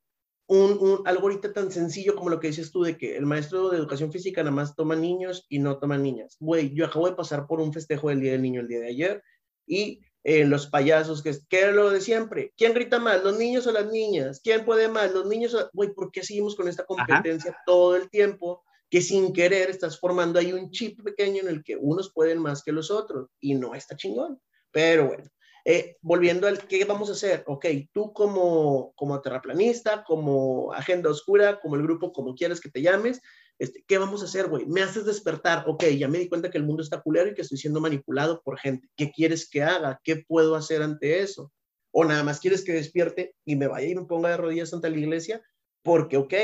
[0.49, 3.69] Un, un, algo ahorita tan sencillo como lo que dices tú de que el maestro
[3.69, 6.37] de educación física nada más toma niños y no toma niñas.
[6.38, 8.88] Güey, yo acabo de pasar por un festejo del Día del Niño el día de
[8.88, 9.23] ayer
[9.66, 12.53] y eh, los payasos, que, que es lo de siempre.
[12.57, 14.40] ¿Quién grita más, los niños o las niñas?
[14.42, 15.71] ¿Quién puede más, los niños o...
[15.73, 18.64] Güey, ¿por qué seguimos con esta competencia todo el tiempo?
[18.90, 22.62] Que sin querer estás formando ahí un chip pequeño en el que unos pueden más
[22.62, 24.40] que los otros y no está chingón.
[24.70, 25.25] Pero bueno,
[25.64, 31.59] eh, volviendo al qué vamos a hacer, ok, tú como, como terraplanista, como agenda oscura,
[31.59, 33.20] como el grupo, como quieras que te llames,
[33.59, 34.64] este, ¿qué vamos a hacer, güey?
[34.66, 37.42] Me haces despertar, ok, ya me di cuenta que el mundo está culero y que
[37.42, 38.88] estoy siendo manipulado por gente.
[38.96, 40.01] ¿Qué quieres que haga?
[40.05, 41.53] ¿Qué puedo hacer ante eso?
[41.90, 44.88] O nada más quieres que despierte y me vaya y me ponga de rodillas ante
[44.88, 45.42] la iglesia,
[45.83, 46.35] porque, ok,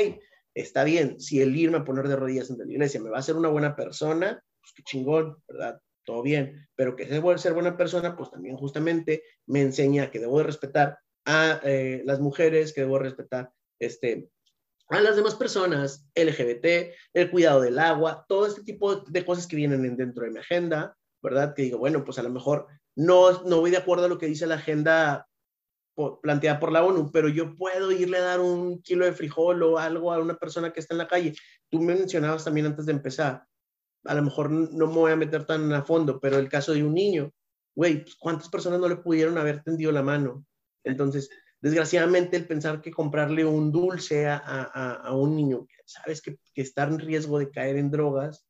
[0.55, 3.19] está bien, si el irme a poner de rodillas ante la iglesia me va a
[3.19, 5.79] hacer una buena persona, pues qué chingón, ¿verdad?
[6.05, 10.19] Todo bien, pero que debo de ser buena persona, pues también justamente me enseña que
[10.19, 14.29] debo de respetar a eh, las mujeres, que debo respetar este,
[14.89, 19.55] a las demás personas, LGBT, el cuidado del agua, todo este tipo de cosas que
[19.55, 21.53] vienen dentro de mi agenda, ¿verdad?
[21.55, 24.27] Que digo, bueno, pues a lo mejor no, no voy de acuerdo a lo que
[24.27, 25.27] dice la agenda
[26.21, 29.77] planteada por la ONU, pero yo puedo irle a dar un kilo de frijol o
[29.77, 31.35] algo a una persona que está en la calle.
[31.69, 33.45] Tú me mencionabas también antes de empezar,
[34.05, 36.83] a lo mejor no me voy a meter tan a fondo, pero el caso de
[36.83, 37.31] un niño,
[37.75, 40.45] güey, pues, ¿cuántas personas no le pudieron haber tendido la mano?
[40.83, 41.29] Entonces,
[41.61, 46.61] desgraciadamente el pensar que comprarle un dulce a, a, a un niño, sabes que, que,
[46.61, 48.45] está en riesgo de caer en drogas,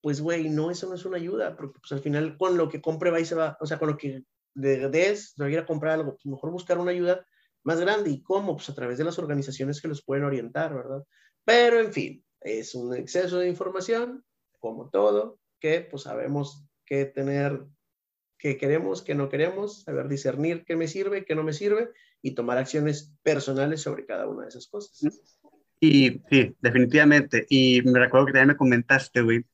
[0.00, 2.80] pues güey, no, eso no es una ayuda, porque pues al final con lo que
[2.80, 6.26] compre va y se va, o sea, con lo que de a comprar algo, pues
[6.26, 7.26] mejor buscar una ayuda
[7.62, 8.10] más grande.
[8.10, 8.56] ¿Y cómo?
[8.56, 11.04] Pues a través de las organizaciones que los pueden orientar, ¿verdad?
[11.44, 14.24] Pero en fin, es un exceso de información,
[14.58, 17.64] como todo, que pues sabemos que tener,
[18.38, 22.34] que queremos, que no queremos, saber discernir qué me sirve, qué no me sirve y
[22.34, 25.00] tomar acciones personales sobre cada una de esas cosas.
[25.80, 27.46] Y sí, definitivamente.
[27.48, 29.44] Y me recuerdo que también me comentaste, güey,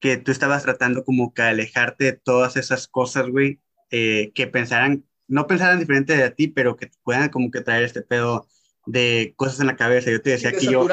[0.00, 5.04] que tú estabas tratando como que alejarte de todas esas cosas, güey, eh, que pensaran,
[5.26, 8.46] no pensaran diferente de ti, pero que puedan como que traer este pedo
[8.86, 10.10] de cosas en la cabeza.
[10.10, 10.86] Yo te decía que yo...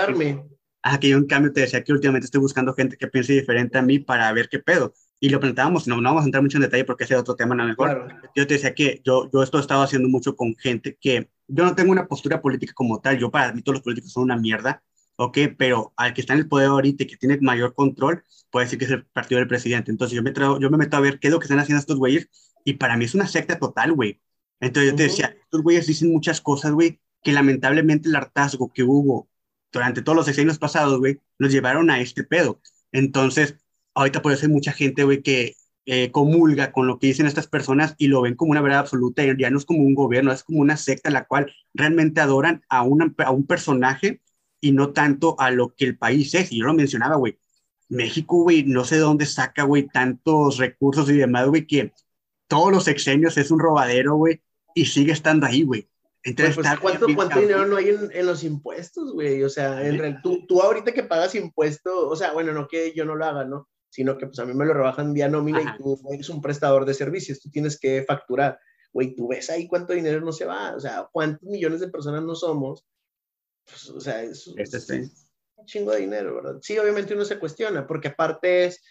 [0.88, 3.76] Ah, que yo en cambio te decía que últimamente estoy buscando gente que piense diferente
[3.80, 6.58] a mí para ver qué pedo y lo planteábamos, no, no vamos a entrar mucho
[6.58, 8.08] en detalle porque ese es otro tema, a lo mejor.
[8.36, 11.64] Yo te decía que yo, yo esto he estado haciendo mucho con gente que yo
[11.64, 14.38] no tengo una postura política como tal, yo para mí todos los políticos son una
[14.38, 14.84] mierda,
[15.16, 15.38] ¿ok?
[15.58, 18.78] Pero al que está en el poder ahorita y que tiene mayor control, puede decir
[18.78, 19.90] que es el partido del presidente.
[19.90, 21.98] Entonces yo me, yo me meto a ver qué es lo que están haciendo estos
[21.98, 22.30] güeyes
[22.66, 24.20] y para mí es una secta total, güey.
[24.60, 28.84] Entonces yo te decía, estos güeyes dicen muchas cosas, güey, que lamentablemente el hartazgo que
[28.84, 29.30] hubo
[29.72, 32.62] durante todos los años pasados, güey, nos llevaron a este pedo.
[32.92, 33.56] Entonces,
[33.94, 37.48] ahorita por eso hay mucha gente, güey, que eh, comulga con lo que dicen estas
[37.48, 40.32] personas y lo ven como una verdad absoluta y ya no es como un gobierno,
[40.32, 44.22] es como una secta la cual realmente adoran a, una, a un personaje
[44.62, 46.52] y no tanto a lo que el país es.
[46.52, 47.38] Y yo lo mencionaba, güey,
[47.90, 51.94] México, güey, no sé de dónde saca, güey, tantos recursos y demás, güey, que
[52.48, 54.42] todos los sexenios es un robadero, güey,
[54.74, 55.90] y sigue estando ahí, güey.
[56.24, 59.44] Entonces, pues, ¿cuánto, ¿cuánto dinero no hay en, en los impuestos, güey?
[59.44, 63.06] O sea, en, tú, tú ahorita que pagas impuestos, o sea, bueno, no que yo
[63.06, 63.70] no lo haga, ¿no?
[63.96, 66.84] sino que pues a mí me lo rebajan vía nómina y tú eres un prestador
[66.84, 68.60] de servicios, tú tienes que facturar.
[68.92, 72.22] Güey, tú ves ahí cuánto dinero no se va, o sea, cuántos millones de personas
[72.22, 72.86] no somos.
[73.64, 75.10] Pues, o sea, es, este
[75.56, 76.60] un chingo de dinero, ¿verdad?
[76.62, 78.84] Sí, obviamente uno se cuestiona, porque aparte es,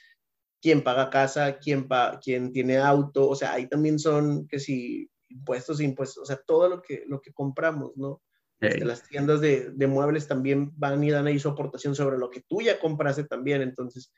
[0.64, 5.10] quién paga casa, quién, pa quién tiene auto, o sea, ahí también son que si
[5.28, 8.22] impuestos, impuestos, o sea, todo lo que, lo que compramos, ¿no?
[8.62, 12.30] Este, las tiendas de, de, muebles también van y dan ahí su aportación sobre lo
[12.30, 14.10] que tú ya compraste también, entonces,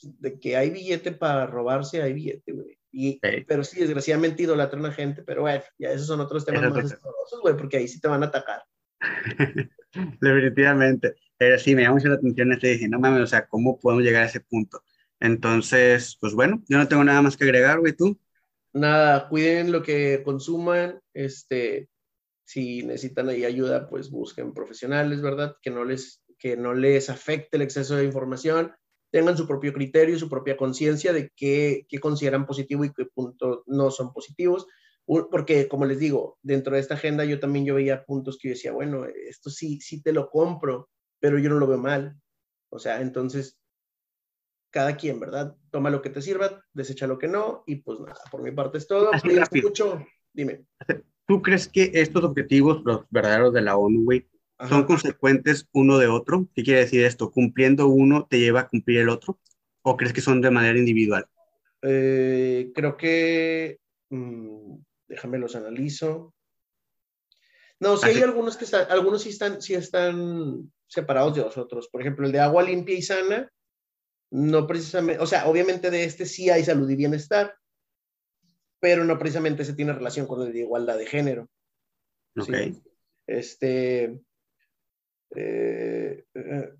[0.00, 2.78] de que hay billete para robarse, hay billete, güey.
[2.92, 3.18] Y,
[3.48, 7.40] Pero sí, desgraciadamente idolatran a gente, pero bueno, ya esos son otros temas más escabrosos,
[7.42, 8.62] güey, porque ahí sí te van a atacar.
[10.20, 11.16] Definitivamente.
[11.36, 14.04] Pero sí, me llamó mucho la atención este, dije, no mames, o sea, ¿cómo podemos
[14.04, 14.84] llegar a ese punto?
[15.20, 18.18] Entonces, pues bueno, yo no tengo nada más que agregar, güey, tú.
[18.72, 21.88] Nada, cuiden lo que consuman, este,
[22.44, 25.56] si necesitan ahí ayuda, pues busquen profesionales, ¿verdad?
[25.60, 28.72] Que no les, que no les afecte el exceso de información
[29.10, 33.62] tengan su propio criterio, su propia conciencia de qué, qué, consideran positivo y qué puntos
[33.66, 34.66] no son positivos.
[35.06, 38.54] Porque, como les digo, dentro de esta agenda yo también yo veía puntos que yo
[38.54, 42.16] decía, bueno, esto sí, sí te lo compro, pero yo no lo veo mal.
[42.70, 43.58] O sea, entonces,
[44.70, 45.56] cada quien, ¿verdad?
[45.70, 48.78] Toma lo que te sirva, desecha lo que no, y pues nada, por mi parte
[48.78, 49.10] es todo.
[49.62, 50.04] Mucho.
[50.32, 50.64] Dime.
[51.26, 54.28] ¿Tú crees que estos objetivos, los verdaderos de la ONU, güey,
[54.68, 56.48] son consecuentes uno de otro.
[56.54, 57.30] ¿Qué quiere decir esto?
[57.30, 59.38] ¿Cumpliendo uno te lleva a cumplir el otro?
[59.82, 61.26] ¿O crees que son de manera individual?
[61.82, 63.78] Eh, creo que,
[64.10, 64.74] mm,
[65.08, 66.34] déjame los analizo.
[67.78, 71.88] No, sí hay algunos que están, algunos sí están, sí están separados de los otros.
[71.88, 73.50] Por ejemplo, el de agua limpia y sana,
[74.30, 77.54] no precisamente, o sea, obviamente de este sí hay salud y bienestar,
[78.80, 81.48] pero no precisamente se tiene relación con el de igualdad de género.
[82.36, 82.54] Ok.
[83.26, 84.20] Este,
[85.36, 86.72] eh, eh,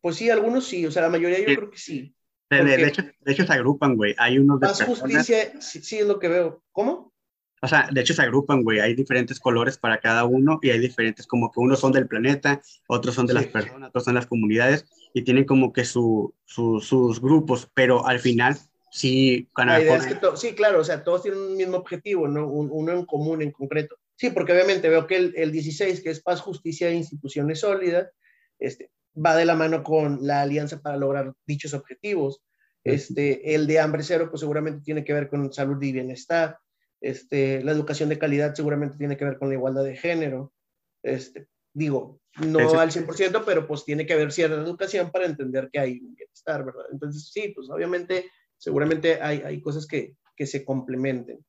[0.00, 2.14] pues sí, algunos sí, o sea, la mayoría yo creo que sí.
[2.50, 4.14] De, hecho, de hecho se agrupan, güey.
[4.18, 6.62] Hay unos de Más justicia, sí, es lo que veo.
[6.72, 7.13] ¿Cómo?
[7.62, 8.80] O sea, de hecho se agrupan, güey.
[8.80, 12.60] Hay diferentes colores para cada uno y hay diferentes, como que unos son del planeta,
[12.86, 17.20] otros son de las personas, otros son las comunidades y tienen como que su, sus
[17.20, 18.58] grupos, pero al final
[18.90, 19.48] sí.
[19.56, 22.46] La idea es que sí, claro, o sea, todos tienen un mismo objetivo, ¿no?
[22.46, 23.96] uno en común en concreto.
[24.16, 28.10] Sí, porque obviamente veo que el, el 16, que es paz, justicia e instituciones sólidas,
[28.58, 32.42] este, va de la mano con la alianza para lograr dichos objetivos.
[32.82, 36.58] Este, el de hambre cero, pues seguramente tiene que ver con salud y bienestar.
[37.04, 40.54] Este, la educación de calidad seguramente tiene que ver con la igualdad de género.
[41.02, 45.78] Este, digo, no al 100%, pero pues tiene que haber cierta educación para entender que
[45.78, 46.86] hay un bienestar, ¿verdad?
[46.90, 51.44] Entonces, sí, pues obviamente, seguramente hay, hay cosas que, que se complementen.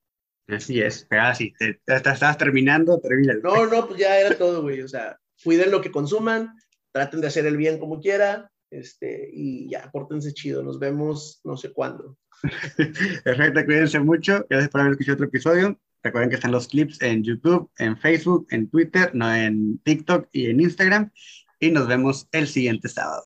[0.50, 3.36] Así es, pero así, te, estabas terminando, termina.
[3.42, 4.82] No, no, pues ya era todo, güey.
[4.82, 6.54] O sea, cuiden lo que consuman,
[6.92, 10.64] traten de hacer el bien como quiera, este, y ya, pórtense chido.
[10.64, 12.18] Nos vemos no sé cuándo.
[13.24, 14.46] Perfecto, cuídense mucho.
[14.50, 15.80] Gracias por haber escuchado otro episodio.
[16.04, 20.52] Recuerden que están los clips en YouTube, en Facebook, en Twitter, no en TikTok y
[20.52, 21.12] en Instagram.
[21.60, 23.24] Y nos vemos el siguiente sábado.